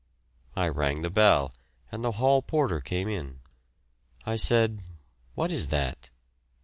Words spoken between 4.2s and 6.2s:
I said, "What is that?"